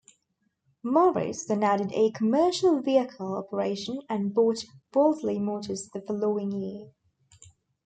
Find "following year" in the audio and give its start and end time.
6.01-6.87